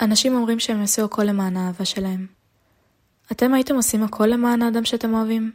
אנשים 0.00 0.34
אומרים 0.34 0.60
שהם 0.60 0.80
יעשו 0.80 1.04
הכל 1.04 1.22
למען 1.22 1.56
האהבה 1.56 1.84
שלהם. 1.84 2.26
אתם 3.32 3.54
הייתם 3.54 3.74
עושים 3.74 4.04
הכל 4.04 4.26
למען 4.26 4.62
האדם 4.62 4.84
שאתם 4.84 5.14
אוהבים? 5.14 5.52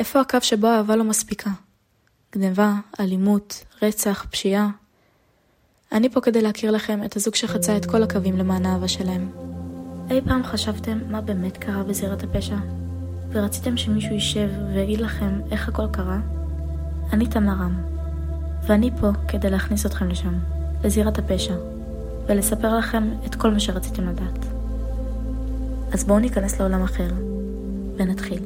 איפה 0.00 0.20
הקו 0.20 0.38
שבו 0.42 0.66
האהבה 0.66 0.96
לא 0.96 1.04
מספיקה? 1.04 1.50
גניבה, 2.32 2.74
אלימות, 3.00 3.64
רצח, 3.82 4.26
פשיעה. 4.30 4.70
אני 5.92 6.08
פה 6.08 6.20
כדי 6.20 6.42
להכיר 6.42 6.70
לכם 6.70 7.04
את 7.04 7.16
הזוג 7.16 7.34
שחצה 7.34 7.76
את 7.76 7.86
כל 7.86 8.02
הקווים 8.02 8.36
למען 8.36 8.66
האהבה 8.66 8.88
שלהם. 8.88 9.30
אי 10.10 10.20
פעם 10.20 10.44
חשבתם 10.44 10.98
מה 11.10 11.20
באמת 11.20 11.56
קרה 11.56 11.82
בזירת 11.82 12.22
הפשע? 12.22 12.56
ורציתם 13.30 13.76
שמישהו 13.76 14.14
יישב 14.14 14.48
ויגיד 14.74 15.00
לכם 15.00 15.40
איך 15.50 15.68
הכל 15.68 15.86
קרה? 15.92 16.18
אני 17.12 17.26
תמרם, 17.26 17.82
ואני 18.66 18.90
פה 19.00 19.10
כדי 19.28 19.50
להכניס 19.50 19.86
אתכם 19.86 20.08
לשם, 20.08 20.38
לזירת 20.84 21.18
הפשע, 21.18 21.54
ולספר 22.30 22.78
לכם 22.78 23.10
את 23.26 23.34
כל 23.34 23.50
מה 23.50 23.60
שרציתם 23.60 24.08
לדעת. 24.08 24.46
אז 25.92 26.04
בואו 26.04 26.18
ניכנס 26.18 26.60
לעולם 26.60 26.82
אחר, 26.82 27.08
ונתחיל. 27.96 28.38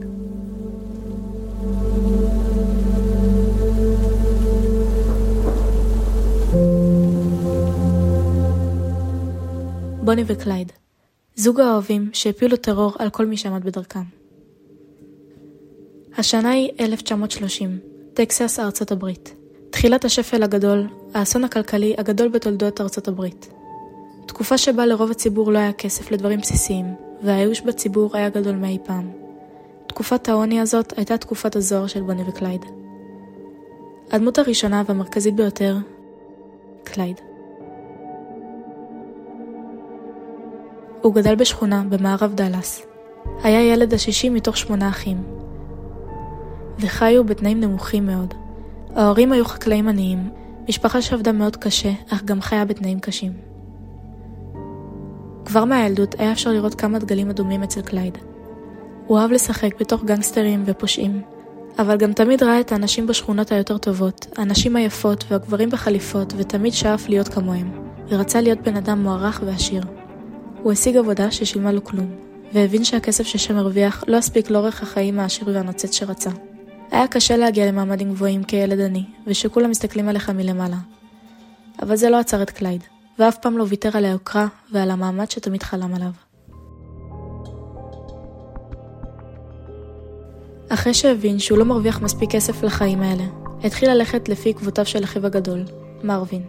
בוני 10.03 10.25
וקלייד, 10.27 10.73
זוג 11.35 11.61
האוהבים 11.61 12.11
שהפילו 12.13 12.57
טרור 12.57 12.93
על 12.99 13.11
כל 13.11 13.27
מי 13.27 13.37
שעמד 13.37 13.65
בדרכם. 13.65 14.03
השנה 16.19 16.51
היא 16.51 16.71
1930, 16.81 17.79
טקסס, 18.15 18.59
ארצות 18.59 18.93
הברית. 18.93 19.35
תחילת 19.71 20.05
השפל 20.05 20.43
הגדול, 20.43 20.87
האסון 21.15 21.45
הכלכלי 21.45 21.95
הגדול 21.99 22.29
בתולדות 22.29 22.81
ארצות 22.81 23.09
הברית. 23.09 23.49
תקופה 24.35 24.59
שבה 24.59 24.87
לרוב 24.87 25.11
הציבור 25.11 25.53
לא 25.53 25.59
היה 25.59 25.73
כסף 25.73 26.11
לדברים 26.11 26.41
בסיסיים, 26.41 26.95
והייאוש 27.23 27.61
בציבור 27.61 28.17
היה 28.17 28.29
גדול 28.29 28.55
מאי 28.55 28.79
פעם. 28.85 29.11
תקופת 29.87 30.29
העוני 30.29 30.61
הזאת 30.61 30.99
הייתה 30.99 31.19
תקופת 31.19 31.57
הזוהר 31.57 31.87
של 31.87 32.03
בוני 32.03 32.23
וקלייד. 32.27 32.65
הדמות 34.13 34.39
הראשונה 34.39 34.83
והמרכזית 34.87 35.35
ביותר, 35.35 35.77
קלייד. 36.85 37.21
הוא 41.03 41.15
גדל 41.15 41.35
בשכונה 41.35 41.83
במערב 41.89 42.35
דאלאס. 42.35 42.87
היה 43.43 43.73
ילד 43.73 43.95
השישי 43.95 44.29
מתוך 44.29 44.57
שמונה 44.57 44.89
אחים. 44.89 45.23
וחיו 46.79 47.25
בתנאים 47.25 47.61
נמוכים 47.61 48.07
מאוד. 48.07 48.35
ההורים 48.95 49.33
היו 49.33 49.45
חקלאים 49.45 49.89
עניים, 49.89 50.31
משפחה 50.69 51.03
שעבדה 51.03 51.33
מאוד 51.33 51.57
קשה, 51.57 51.91
אך 52.09 52.25
גם 52.25 52.41
חיה 52.41 52.65
בתנאים 52.65 53.01
קשים. 53.01 53.54
כבר 55.55 55.65
מהילדות 55.65 56.15
היה 56.19 56.33
אפשר 56.33 56.51
לראות 56.53 56.75
כמה 56.75 56.99
דגלים 56.99 57.31
אדומים 57.31 57.63
אצל 57.63 57.83
קלייד. 57.83 58.19
הוא 59.07 59.19
אהב 59.19 59.31
לשחק 59.33 59.81
בתוך 59.81 60.05
גנגסטרים 60.05 60.63
ופושעים, 60.67 61.23
אבל 61.79 61.97
גם 61.97 62.13
תמיד 62.13 62.43
ראה 62.43 62.61
את 62.61 62.73
האנשים 62.73 63.07
בשכונות 63.07 63.53
היותר 63.53 63.79
טובות, 63.79 64.27
הנשים 64.37 64.77
היפות 64.77 65.25
והגברים 65.29 65.71
בחליפות, 65.71 66.35
ותמיד 66.37 66.73
שאף 66.73 67.09
להיות 67.09 67.29
כמוהם, 67.29 67.71
ורצה 68.09 68.41
להיות 68.41 68.61
בן 68.61 68.77
אדם 68.77 69.03
מוערך 69.03 69.43
ועשיר. 69.47 69.83
הוא 70.63 70.73
השיג 70.73 70.97
עבודה 70.97 71.31
ששילמה 71.31 71.73
לו 71.73 71.85
כלום, 71.85 72.11
והבין 72.53 72.85
שהכסף 72.85 73.25
ששם 73.25 73.57
הרוויח 73.57 74.05
לא 74.09 74.17
הספיק 74.17 74.51
לאורך 74.51 74.83
החיים 74.83 75.21
העשיר 75.21 75.49
והנוצץ 75.55 75.93
שרצה. 75.93 76.31
היה 76.91 77.09
קשה 77.09 77.37
להגיע 77.37 77.67
למעמדים 77.67 78.11
גבוהים 78.11 78.45
כילד 78.45 78.81
עני, 78.81 79.05
ושכולם 79.27 79.71
מסתכלים 79.71 80.09
עליך 80.09 80.31
מלמעלה. 80.31 80.79
אבל 81.83 81.97
זה 81.97 82.11
לא 82.11 82.19
עצר 82.19 82.43
את 82.43 82.51
קלייד, 82.51 82.85
ואף 83.19 83.39
פעם 83.39 83.59
לא 83.59 83.65
ויתר 83.69 83.97
על 83.97 84.05
היוקרה 84.05 84.47
ועל 84.73 84.91
המעמד 84.91 85.31
שתמיד 85.31 85.63
חלם 85.63 85.95
עליו. 85.95 86.11
אחרי 90.69 90.95
שהבין 90.95 91.39
שהוא 91.39 91.59
לא 91.59 91.65
מרוויח 91.65 92.03
מספיק 92.03 92.31
כסף 92.31 92.63
לחיים 92.63 93.03
האלה, 93.03 93.25
התחיל 93.65 93.91
ללכת 93.91 94.29
לפי 94.29 94.51
עקבותיו 94.51 94.87
של 94.87 95.05
אחיו 95.05 95.27
הגדול, 95.27 95.65
מרווין, 96.05 96.43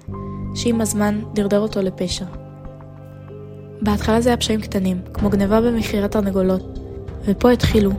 שעם 0.55 0.81
הזמן 0.81 1.21
דרדר 1.33 1.59
אותו 1.59 1.81
לפשע. 1.81 2.25
בהתחלה 3.81 4.21
זה 4.21 4.29
היה 4.29 4.37
פשעים 4.37 4.61
קטנים, 4.61 5.01
כמו 5.13 5.29
גניבה 5.29 5.61
במכירת 5.61 6.11
תרנגולות, 6.11 6.79
ופה 7.25 7.51
התחילו 7.51 7.91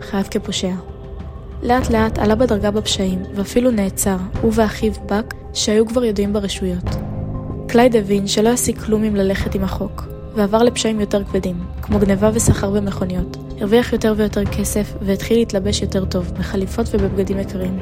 חייו 0.00 0.24
כפושע. 0.30 0.74
לאט 1.62 1.90
לאט 1.90 2.18
עלה 2.18 2.34
בדרגה 2.34 2.70
בפשעים, 2.70 3.22
ואפילו 3.34 3.70
נעצר, 3.70 4.16
הוא 4.42 4.52
ואחיו 4.54 4.92
בק, 5.06 5.34
שהיו 5.54 5.86
כבר 5.86 6.04
ידועים 6.04 6.32
ברשויות. 6.32 7.03
קלייד 7.74 7.96
הבין 7.96 8.26
שלא 8.26 8.48
ישיג 8.48 8.78
כלום 8.78 9.04
אם 9.04 9.16
ללכת 9.16 9.54
עם 9.54 9.64
החוק, 9.64 10.02
ועבר 10.34 10.62
לפשעים 10.62 11.00
יותר 11.00 11.24
כבדים, 11.24 11.56
כמו 11.82 11.98
גניבה 11.98 12.30
וסחר 12.34 12.70
במכוניות. 12.70 13.36
הרוויח 13.36 13.92
יותר 13.92 14.14
ויותר 14.16 14.44
כסף, 14.44 14.92
והתחיל 15.00 15.38
להתלבש 15.38 15.82
יותר 15.82 16.04
טוב, 16.04 16.32
בחליפות 16.38 16.86
ובבגדים 16.92 17.38
יקרים. 17.38 17.78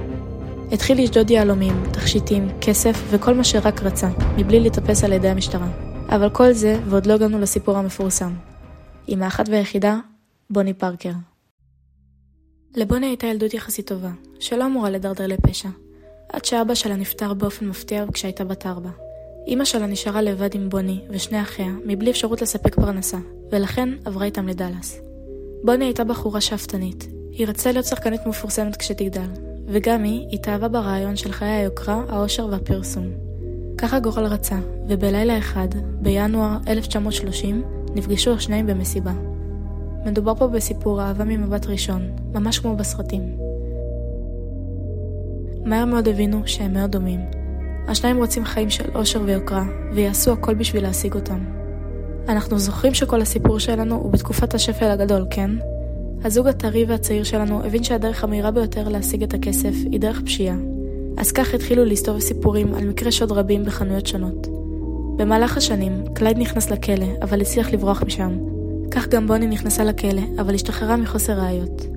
התחיל 0.73 1.03
לשדוד 1.03 1.31
יהלומים, 1.31 1.83
תכשיטים, 1.93 2.49
כסף 2.61 3.03
וכל 3.11 3.35
מה 3.35 3.45
שרק 3.45 3.83
רצה, 3.83 4.09
מבלי 4.37 4.61
להתאפס 4.61 5.05
על 5.05 5.13
ידי 5.13 5.29
המשטרה. 5.29 5.69
אבל 6.09 6.31
כל 6.31 6.53
זה, 6.53 6.81
ועוד 6.89 7.07
לא 7.07 7.13
הגענו 7.13 7.39
לסיפור 7.39 7.77
המפורסם. 7.77 8.33
עם 9.07 9.23
האחת 9.23 9.49
והיחידה, 9.49 9.99
בוני 10.51 10.75
פארקר. 10.75 11.13
לבוני 12.77 13.07
הייתה 13.07 13.27
ילדות 13.27 13.55
יחסית 13.55 13.87
טובה, 13.87 14.11
שלא 14.41 14.67
אמורה 14.67 14.91
לדרדר 14.91 15.27
לפשע, 15.27 15.69
עד 16.33 16.45
שאבא 16.45 16.75
שלה 16.75 16.97
נפטר 16.97 17.35
באופן 17.35 17.69
מפתיע 17.69 18.05
כשהייתה 18.13 18.45
בת 18.45 18.67
ארבע. 18.67 18.91
אמא 19.49 19.65
שלה 19.65 19.87
נשארה 19.87 20.23
לבד 20.23 20.55
עם 20.55 20.69
בוני 20.69 21.01
ושני 21.11 21.43
אחיה, 21.43 21.69
מבלי 21.87 22.11
אפשרות 22.11 22.43
לספק 22.43 22.75
פרנסה, 22.75 23.19
ולכן 23.53 23.89
עברה 24.05 24.25
איתם 24.25 24.49
לדאלאס. 24.49 25.01
בוני 25.65 25.85
הייתה 25.85 26.05
בחורה 26.05 26.41
שאפתנית. 26.41 27.09
היא 27.31 27.47
רצתה 27.47 27.73
להיות 27.73 27.87
שחקנית 27.87 28.27
מפורסמת 28.27 28.77
כשתגדל, 28.77 29.29
וגם 29.67 30.03
היא 30.03 30.27
התאהבה 30.33 30.69
ברעיון 30.69 31.17
של 31.17 31.33
חיי 31.33 31.49
היוקרה, 31.49 32.03
העושר 32.09 32.47
והפרסום. 32.51 33.07
ככה 33.79 33.99
גורל 33.99 34.27
רצה, 34.27 34.59
ובלילה 34.89 35.39
אחד, 35.39 35.69
בינואר 36.01 36.57
1930, 36.69 37.63
נפגשו 37.95 38.35
השניים 38.35 38.67
במסיבה. 38.67 39.13
מדובר 40.07 40.35
פה 40.35 40.47
בסיפור 40.47 41.03
אהבה 41.03 41.25
ממבט 41.25 41.67
ראשון, 41.67 42.03
ממש 42.35 42.59
כמו 42.59 42.77
בסרטים. 42.77 43.37
מהר 45.65 45.85
מאוד 45.85 46.09
הבינו 46.09 46.43
שהם 46.47 46.73
מאוד 46.73 46.91
דומים. 46.91 47.42
השניים 47.89 48.17
רוצים 48.17 48.45
חיים 48.45 48.71
של 48.71 48.85
אושר 48.95 49.23
ויוקרה, 49.25 49.65
ויעשו 49.95 50.33
הכל 50.33 50.55
בשביל 50.55 50.83
להשיג 50.83 51.15
אותם. 51.15 51.39
אנחנו 52.29 52.59
זוכרים 52.59 52.95
שכל 52.95 53.21
הסיפור 53.21 53.59
שלנו 53.59 53.95
הוא 53.95 54.13
בתקופת 54.13 54.55
השפל 54.55 54.91
הגדול, 54.91 55.27
כן? 55.31 55.51
הזוג 56.25 56.47
הטרי 56.47 56.85
והצעיר 56.85 57.25
שלנו 57.25 57.65
הבין 57.65 57.85
שהדרך 57.85 58.25
המהירה 58.25 58.51
ביותר 58.51 58.89
להשיג 58.89 59.23
את 59.23 59.35
הכסף 59.35 59.75
היא 59.91 60.01
דרך 60.01 60.23
פשיעה. 60.25 60.57
אז 61.17 61.33
כך 61.33 61.55
התחילו 61.55 61.85
להסתובב 61.85 62.19
סיפורים 62.19 62.75
על 62.75 62.89
מקרי 62.89 63.13
שוד 63.13 63.33
רבים 63.33 63.65
בחנויות 63.65 64.07
שונות. 64.07 64.47
במהלך 65.17 65.57
השנים, 65.57 66.05
קלייד 66.15 66.39
נכנס 66.39 66.71
לכלא, 66.71 67.07
אבל 67.23 67.41
הצליח 67.41 67.71
לברוח 67.71 68.03
משם, 68.03 68.39
כך 68.91 69.09
גם 69.09 69.27
בוני 69.27 69.47
נכנסה 69.47 69.85
לכלא, 69.85 70.23
אבל 70.39 70.55
השתחררה 70.55 70.97
מחוסר 70.97 71.33
ראיות. 71.33 71.92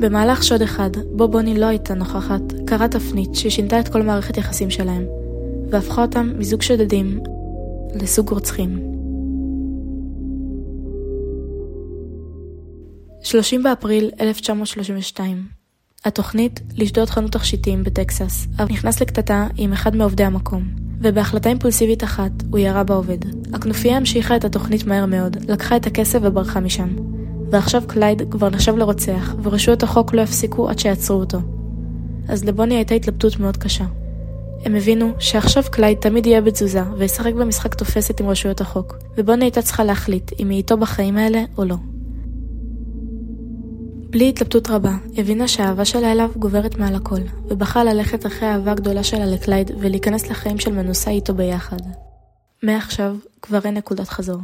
במהלך 0.00 0.42
שוד 0.42 0.62
אחד, 0.62 0.90
בו 1.12 1.28
בוני 1.28 1.58
לא 1.58 1.66
הייתה 1.66 1.94
נוכחת, 1.94 2.42
קרה 2.66 2.88
תפנית 2.88 3.34
ששינתה 3.34 3.80
את 3.80 3.88
כל 3.88 4.02
מערכת 4.02 4.36
יחסים 4.36 4.70
שלהם, 4.70 5.04
והפכה 5.70 6.02
אותם 6.02 6.32
מזוג 6.38 6.62
שודדים 6.62 7.20
לסוג 7.94 8.28
רוצחים. 8.28 8.80
30 13.22 13.62
באפריל 13.62 14.10
1932 14.20 15.46
התוכנית 16.04 16.60
לשדוד 16.76 17.10
חנות 17.10 17.32
תכשיטים 17.32 17.84
בטקסס, 17.84 18.46
אבל 18.56 18.72
נכנס 18.72 19.00
לקטטה 19.00 19.46
עם 19.56 19.72
אחד 19.72 19.96
מעובדי 19.96 20.24
המקום. 20.24 20.62
ובהחלטה 21.00 21.48
אימפולסיבית 21.48 22.04
אחת, 22.04 22.30
הוא 22.50 22.58
ירה 22.58 22.84
בעובד. 22.84 23.18
הכנופיה 23.54 23.96
המשיכה 23.96 24.36
את 24.36 24.44
התוכנית 24.44 24.86
מהר 24.86 25.06
מאוד, 25.06 25.50
לקחה 25.50 25.76
את 25.76 25.86
הכסף 25.86 26.18
וברחה 26.22 26.60
משם. 26.60 26.88
ועכשיו 27.50 27.82
קלייד 27.86 28.22
כבר 28.30 28.50
נחשב 28.50 28.76
לרוצח, 28.76 29.34
ורשויות 29.42 29.82
החוק 29.82 30.14
לא 30.14 30.22
יפסיקו 30.22 30.68
עד 30.68 30.78
שיעצרו 30.78 31.20
אותו. 31.20 31.38
אז 32.28 32.44
לבוני 32.44 32.74
הייתה 32.74 32.94
התלבטות 32.94 33.40
מאוד 33.40 33.56
קשה. 33.56 33.84
הם 34.64 34.74
הבינו 34.74 35.12
שעכשיו 35.18 35.62
קלייד 35.70 35.98
תמיד 35.98 36.26
יהיה 36.26 36.40
בתזוזה, 36.40 36.82
וישחק 36.98 37.32
במשחק 37.34 37.74
תופסת 37.74 38.20
עם 38.20 38.28
רשויות 38.28 38.60
החוק, 38.60 38.96
ובוני 39.16 39.44
הייתה 39.44 39.62
צריכה 39.62 39.84
להחליט 39.84 40.32
אם 40.40 40.48
היא 40.50 40.58
איתו 40.58 40.76
בחיים 40.76 41.16
האלה 41.16 41.44
או 41.58 41.64
לא. 41.64 41.76
בלי 44.10 44.28
התלבטות 44.28 44.70
רבה, 44.70 44.96
הבינה 45.16 45.48
שהאהבה 45.48 45.84
שלה 45.84 46.12
אליו 46.12 46.30
גוברת 46.36 46.78
מעל 46.78 46.94
הכל, 46.94 47.20
ובחרה 47.48 47.84
ללכת 47.84 48.26
אחרי 48.26 48.48
האהבה 48.48 48.72
הגדולה 48.72 49.04
שלה 49.04 49.26
לקלייד 49.26 49.70
ולהיכנס 49.80 50.30
לחיים 50.30 50.58
של 50.58 50.72
מנוסה 50.72 51.10
איתו 51.10 51.34
ביחד. 51.34 51.80
מעכשיו 52.62 53.16
כבר 53.42 53.58
אין 53.64 53.74
נקודת 53.74 54.08
חזור. 54.08 54.38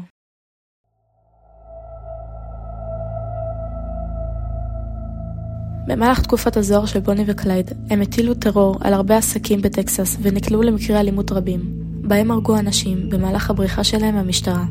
במהלך 5.86 6.20
תקופת 6.20 6.56
הזוהר 6.56 6.86
של 6.86 7.00
בוני 7.00 7.24
וקלייד, 7.26 7.70
הם 7.90 8.00
הטילו 8.02 8.34
טרור 8.34 8.76
על 8.80 8.94
הרבה 8.94 9.16
עסקים 9.16 9.62
בטקסס 9.62 10.16
ונקלעו 10.22 10.62
למקרי 10.62 11.00
אלימות 11.00 11.32
רבים. 11.32 11.60
בהם 12.08 12.30
הרגו 12.30 12.58
אנשים 12.58 13.10
במהלך 13.10 13.50
הבריחה 13.50 13.84
שלהם 13.84 14.14
מהמשטרה, 14.14 14.64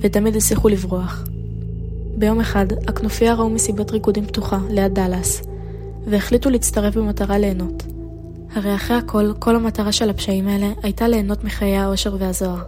ותמיד 0.00 0.36
הצליחו 0.36 0.68
לברוח. 0.68 1.24
ביום 2.16 2.40
אחד, 2.40 2.66
הכנופיה 2.88 3.34
ראו 3.34 3.50
מסיבת 3.50 3.90
ריקודים 3.90 4.26
פתוחה 4.26 4.58
ליד 4.70 4.94
דאלאס, 4.94 5.42
והחליטו 6.06 6.50
להצטרף 6.50 6.96
במטרה 6.96 7.38
ליהנות. 7.38 7.82
הרי 8.54 8.74
אחרי 8.74 8.96
הכל, 8.96 9.32
כל 9.38 9.56
המטרה 9.56 9.92
של 9.92 10.10
הפשעים 10.10 10.48
האלה 10.48 10.68
הייתה 10.82 11.08
ליהנות 11.08 11.44
מחיי 11.44 11.76
העושר 11.76 12.16
והזוהר. 12.18 12.62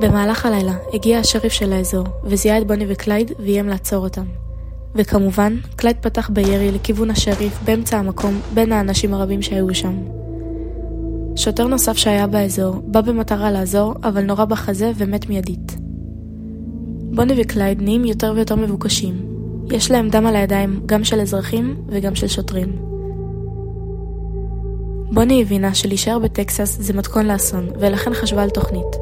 במהלך 0.00 0.46
הלילה 0.46 0.74
הגיע 0.94 1.18
השריף 1.18 1.52
של 1.52 1.72
האזור, 1.72 2.06
וזיהה 2.24 2.58
את 2.58 2.66
בוני 2.66 2.84
וקלייד 2.88 3.32
ואיים 3.38 3.68
לעצור 3.68 4.04
אותם. 4.04 4.47
וכמובן, 4.94 5.56
קלייד 5.76 5.96
פתח 6.00 6.30
בירי 6.32 6.72
לכיוון 6.72 7.10
השריף 7.10 7.58
באמצע 7.64 7.98
המקום 7.98 8.40
בין 8.54 8.72
האנשים 8.72 9.14
הרבים 9.14 9.42
שהיו 9.42 9.74
שם. 9.74 9.96
שוטר 11.36 11.66
נוסף 11.66 11.96
שהיה 11.96 12.26
באזור 12.26 12.74
בא 12.84 13.00
במטרה 13.00 13.50
לעזור, 13.50 13.94
אבל 14.04 14.22
נורה 14.24 14.44
בחזה 14.44 14.92
ומת 14.96 15.28
מיידית. 15.28 15.76
בוני 17.14 17.34
וקלייד 17.36 17.82
נהיים 17.82 18.04
יותר 18.04 18.32
ויותר 18.36 18.56
מבוקשים. 18.56 19.14
יש 19.70 19.90
להם 19.90 20.08
דם 20.08 20.26
על 20.26 20.36
הידיים 20.36 20.80
גם 20.86 21.04
של 21.04 21.20
אזרחים 21.20 21.76
וגם 21.88 22.14
של 22.14 22.28
שוטרים. 22.28 22.76
בוני 25.12 25.42
הבינה 25.42 25.74
שלהישאר 25.74 26.18
בטקסס 26.18 26.78
זה 26.80 26.92
מתכון 26.92 27.26
לאסון, 27.26 27.68
ולכן 27.80 28.14
חשבה 28.14 28.42
על 28.42 28.50
תוכנית. 28.50 28.96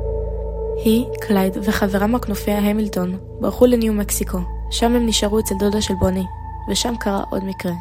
היא, 0.84 1.04
קלייד 1.20 1.56
וחברה 1.62 2.06
מהכנופיה 2.06 2.58
המילטון 2.58 3.16
ברחו 3.40 3.66
לניו 3.66 3.92
מקסיקו, 3.92 4.38
שם 4.70 4.94
הם 4.94 5.06
נשארו 5.06 5.38
אצל 5.38 5.54
דודה 5.54 5.80
של 5.80 5.94
בוני, 5.94 6.24
ושם 6.70 6.94
קרה 7.00 7.24
עוד 7.30 7.44
מקרה. 7.44 7.72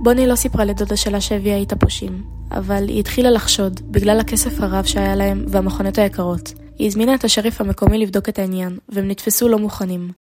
בוני 0.00 0.26
לא 0.26 0.34
סיפרה 0.34 0.64
לדודה 0.64 0.96
שלה 0.96 1.20
שהביאה 1.20 1.56
איתה 1.56 1.76
פושעים, 1.76 2.22
אבל 2.50 2.88
היא 2.88 3.00
התחילה 3.00 3.30
לחשוד 3.30 3.80
בגלל 3.92 4.20
הכסף 4.20 4.60
הרב 4.60 4.84
שהיה 4.84 5.14
להם 5.14 5.44
והמכונות 5.48 5.98
היקרות. 5.98 6.52
היא 6.78 6.86
הזמינה 6.86 7.14
את 7.14 7.24
השריף 7.24 7.60
המקומי 7.60 7.98
לבדוק 7.98 8.28
את 8.28 8.38
העניין, 8.38 8.78
והם 8.88 9.08
נתפסו 9.08 9.48
לא 9.48 9.58
מוכנים. 9.58 10.12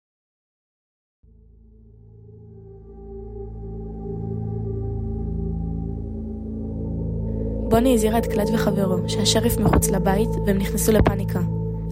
בוני 7.69 7.95
הזהירה 7.95 8.19
את 8.19 8.27
קלט 8.27 8.49
וחברו 8.55 9.09
שהשריף 9.09 9.57
מחוץ 9.57 9.91
לבית 9.91 10.31
והם 10.47 10.59
נכנסו 10.59 10.93
לפאניקה. 10.93 11.41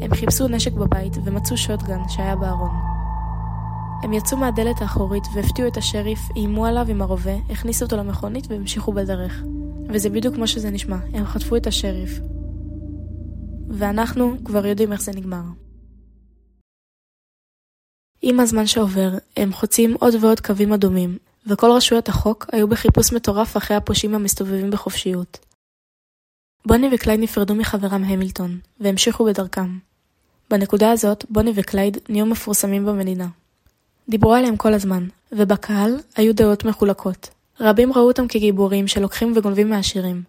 הם 0.00 0.14
חיפשו 0.14 0.48
נשק 0.48 0.72
בבית 0.72 1.16
ומצאו 1.24 1.56
שוטגן 1.56 2.00
שהיה 2.08 2.36
בארון. 2.36 2.97
הם 4.02 4.12
יצאו 4.12 4.38
מהדלת 4.38 4.82
האחורית 4.82 5.24
והפתיעו 5.34 5.68
את 5.68 5.76
השריף, 5.76 6.18
איימו 6.36 6.66
עליו 6.66 6.86
עם 6.88 7.02
הרובה, 7.02 7.36
הכניסו 7.50 7.84
אותו 7.84 7.96
למכונית 7.96 8.44
והמשיכו 8.48 8.92
בדרך. 8.92 9.42
וזה 9.88 10.10
בדיוק 10.10 10.34
כמו 10.34 10.46
שזה 10.46 10.70
נשמע, 10.70 10.96
הם 11.12 11.24
חטפו 11.24 11.56
את 11.56 11.66
השריף. 11.66 12.10
ואנחנו 13.68 14.36
כבר 14.44 14.66
יודעים 14.66 14.92
איך 14.92 15.02
זה 15.02 15.12
נגמר. 15.12 15.42
עם 18.22 18.40
הזמן 18.40 18.66
שעובר, 18.66 19.10
הם 19.36 19.52
חוצים 19.52 19.94
עוד 20.00 20.14
ועוד 20.20 20.40
קווים 20.40 20.72
אדומים, 20.72 21.18
וכל 21.46 21.70
רשויות 21.76 22.08
החוק 22.08 22.46
היו 22.52 22.68
בחיפוש 22.68 23.12
מטורף 23.12 23.56
אחרי 23.56 23.76
הפושעים 23.76 24.14
המסתובבים 24.14 24.70
בחופשיות. 24.70 25.38
בוני 26.66 26.88
וקלייד 26.94 27.20
נפרדו 27.20 27.54
מחברם 27.54 28.04
המילטון, 28.04 28.58
והמשיכו 28.80 29.24
בדרכם. 29.24 29.78
בנקודה 30.50 30.90
הזאת, 30.92 31.24
בוני 31.30 31.52
וקלייד 31.54 31.98
נהיו 32.08 32.26
מפורסמים 32.26 32.86
במדינה. 32.86 33.28
דיברו 34.08 34.34
עליהם 34.34 34.56
כל 34.56 34.74
הזמן, 34.74 35.06
ובקהל 35.32 35.96
היו 36.16 36.34
דעות 36.34 36.64
מחולקות. 36.64 37.30
רבים 37.60 37.92
ראו 37.92 38.02
אותם 38.02 38.28
כגיבורים 38.28 38.88
שלוקחים 38.88 39.32
וגונבים 39.36 39.70
מהעשירים. 39.70 40.22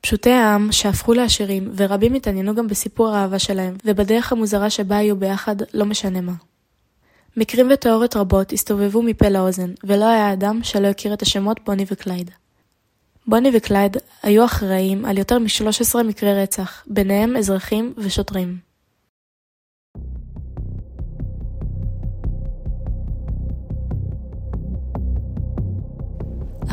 פשוטי 0.00 0.30
העם 0.30 0.72
שהפכו 0.72 1.12
לעשירים, 1.12 1.72
ורבים 1.76 2.14
התעניינו 2.14 2.54
גם 2.54 2.68
בסיפור 2.68 3.08
האהבה 3.08 3.38
שלהם, 3.38 3.76
ובדרך 3.84 4.32
המוזרה 4.32 4.70
שבה 4.70 4.96
היו 4.96 5.16
ביחד, 5.16 5.56
לא 5.74 5.84
משנה 5.84 6.20
מה. 6.20 6.32
מקרים 7.36 7.68
ותיאוריות 7.70 8.16
רבות 8.16 8.52
הסתובבו 8.52 9.02
מפה 9.02 9.28
לאוזן, 9.28 9.70
ולא 9.84 10.04
היה 10.04 10.32
אדם 10.32 10.60
שלא 10.62 10.86
הכיר 10.86 11.14
את 11.14 11.22
השמות 11.22 11.60
בוני 11.66 11.84
וקלייד. 11.90 12.30
בוני 13.26 13.50
וקלייד 13.54 13.96
היו 14.22 14.44
אחראים 14.44 15.04
על 15.04 15.18
יותר 15.18 15.38
מ-13 15.38 16.02
מקרי 16.02 16.42
רצח, 16.42 16.84
ביניהם 16.86 17.36
אזרחים 17.36 17.94
ושוטרים. 17.96 18.71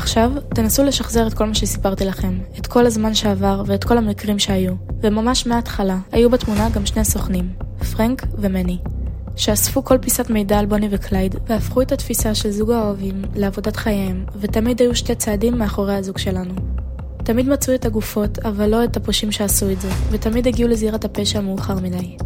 עכשיו, 0.09 0.31
תנסו 0.55 0.83
לשחזר 0.83 1.27
את 1.27 1.33
כל 1.33 1.45
מה 1.45 1.55
שסיפרתי 1.55 2.05
לכם, 2.05 2.37
את 2.59 2.67
כל 2.67 2.85
הזמן 2.85 3.13
שעבר 3.13 3.63
ואת 3.65 3.83
כל 3.83 3.97
המקרים 3.97 4.39
שהיו, 4.39 4.73
וממש 5.01 5.47
מההתחלה 5.47 5.97
היו 6.11 6.29
בתמונה 6.29 6.69
גם 6.69 6.85
שני 6.85 7.05
סוכנים, 7.05 7.49
פרנק 7.91 8.25
ומני, 8.37 8.77
שאספו 9.35 9.83
כל 9.83 9.97
פיסת 9.97 10.29
מידע 10.29 10.59
על 10.59 10.65
בוני 10.65 10.87
וקלייד, 10.91 11.35
והפכו 11.47 11.81
את 11.81 11.91
התפיסה 11.91 12.35
של 12.35 12.51
זוג 12.51 12.71
האוהבים 12.71 13.21
לעבודת 13.35 13.75
חייהם, 13.75 14.25
ותמיד 14.39 14.81
היו 14.81 14.95
שתי 14.95 15.15
צעדים 15.15 15.57
מאחורי 15.57 15.95
הזוג 15.95 16.17
שלנו. 16.17 16.53
תמיד 17.17 17.49
מצאו 17.49 17.75
את 17.75 17.85
הגופות, 17.85 18.39
אבל 18.39 18.69
לא 18.69 18.83
את 18.83 18.97
הפושעים 18.97 19.31
שעשו 19.31 19.71
את 19.71 19.81
זה, 19.81 19.89
ותמיד 20.11 20.47
הגיעו 20.47 20.69
לזירת 20.69 21.05
הפשע 21.05 21.41
מאוחר 21.41 21.75
מדי. 21.75 22.17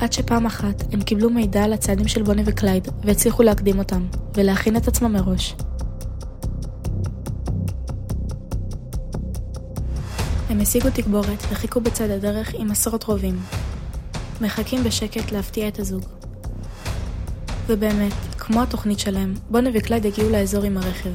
עד 0.00 0.12
שפעם 0.12 0.46
אחת 0.46 0.84
הם 0.92 1.02
קיבלו 1.02 1.30
מידע 1.30 1.64
על 1.64 1.72
הצעדים 1.72 2.08
של 2.08 2.22
בוני 2.22 2.42
וקלייד, 2.46 2.88
והצליחו 3.04 3.42
להקדים 3.42 3.78
אותם, 3.78 4.06
ולהכין 4.34 4.76
את 4.76 4.88
עצמם 4.88 5.12
מראש. 5.12 5.54
הם 10.52 10.60
השיגו 10.60 10.88
תגבורת 10.94 11.38
וחיכו 11.50 11.80
בצד 11.80 12.10
הדרך 12.10 12.54
עם 12.54 12.70
עשרות 12.70 13.04
רובים. 13.04 13.40
מחכים 14.40 14.84
בשקט 14.84 15.32
להפתיע 15.32 15.68
את 15.68 15.78
הזוג. 15.78 16.02
ובאמת, 17.66 18.12
כמו 18.38 18.62
התוכנית 18.62 18.98
שלהם, 18.98 19.34
בוני 19.50 19.70
וקלייד 19.74 20.06
הגיעו 20.06 20.30
לאזור 20.30 20.64
עם 20.64 20.78
הרכב. 20.78 21.10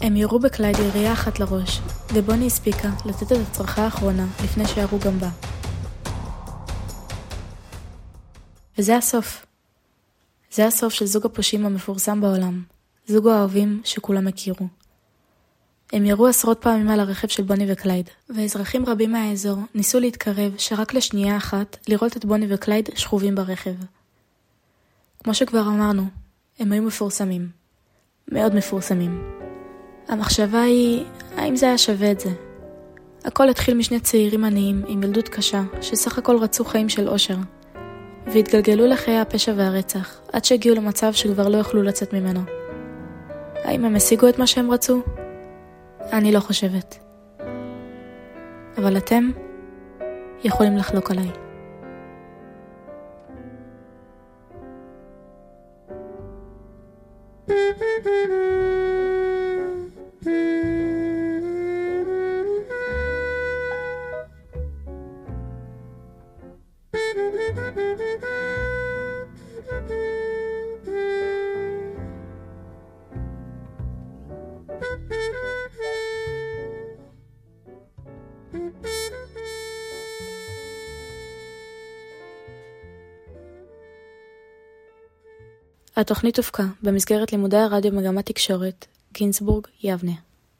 הם 0.00 0.16
ירו 0.16 0.38
בקלייד 0.38 0.76
ירייה 0.78 1.12
אחת 1.12 1.40
לראש, 1.40 1.80
ובוני 2.14 2.46
הספיקה 2.46 2.90
לתת 3.04 3.32
את 3.32 3.38
הצרחה 3.50 3.84
האחרונה 3.84 4.26
לפני 4.44 4.66
שירו 4.66 4.98
גם 4.98 5.18
בה. 5.18 5.30
וזה 8.78 8.96
הסוף. 8.96 9.46
זה 10.52 10.66
הסוף 10.66 10.92
של 10.92 11.06
זוג 11.06 11.26
הפושעים 11.26 11.66
המפורסם 11.66 12.20
בעולם, 12.20 12.62
זוג 13.06 13.28
האוהבים 13.28 13.80
שכולם 13.84 14.26
הכירו. 14.26 14.83
הם 15.94 16.04
ירו 16.04 16.26
עשרות 16.26 16.58
פעמים 16.62 16.88
על 16.88 17.00
הרכב 17.00 17.28
של 17.28 17.42
בוני 17.42 17.72
וקלייד, 17.72 18.10
ואזרחים 18.30 18.86
רבים 18.86 19.12
מהאזור 19.12 19.58
ניסו 19.74 20.00
להתקרב 20.00 20.52
שרק 20.58 20.94
לשנייה 20.94 21.36
אחת 21.36 21.76
לראות 21.88 22.16
את 22.16 22.24
בוני 22.24 22.46
וקלייד 22.54 22.88
שכובים 22.94 23.34
ברכב. 23.34 23.74
כמו 25.24 25.34
שכבר 25.34 25.60
אמרנו, 25.60 26.02
הם 26.58 26.72
היו 26.72 26.82
מפורסמים. 26.82 27.48
מאוד 28.28 28.54
מפורסמים. 28.54 29.22
המחשבה 30.08 30.62
היא, 30.62 31.04
האם 31.36 31.56
זה 31.56 31.66
היה 31.66 31.78
שווה 31.78 32.10
את 32.10 32.20
זה? 32.20 32.30
הכל 33.24 33.48
התחיל 33.48 33.74
משני 33.76 34.00
צעירים 34.00 34.44
עניים 34.44 34.84
עם 34.88 35.02
ילדות 35.02 35.28
קשה, 35.28 35.62
שסך 35.80 36.18
הכל 36.18 36.36
רצו 36.36 36.64
חיים 36.64 36.88
של 36.88 37.08
אושר, 37.08 37.36
והתגלגלו 38.26 38.86
לחיי 38.86 39.18
הפשע 39.18 39.52
והרצח, 39.56 40.20
עד 40.32 40.44
שהגיעו 40.44 40.76
למצב 40.76 41.12
שכבר 41.12 41.48
לא 41.48 41.56
יכלו 41.56 41.82
לצאת 41.82 42.12
ממנו. 42.12 42.40
האם 43.54 43.84
הם 43.84 43.96
השיגו 43.96 44.28
את 44.28 44.38
מה 44.38 44.46
שהם 44.46 44.70
רצו? 44.70 45.02
אני 46.12 46.32
לא 46.32 46.40
חושבת. 46.40 46.98
אבל 48.78 48.96
אתם 48.96 49.30
יכולים 50.44 50.76
לחלוק 50.76 51.10
עליי. 51.10 51.30
התוכנית 85.96 86.36
הופקה 86.36 86.64
במסגרת 86.82 87.32
לימודי 87.32 87.56
הרדיו 87.56 87.92
מגמת 87.92 88.26
תקשורת, 88.26 88.86
גינסבורג, 89.12 89.66
יבנה. 89.82 90.12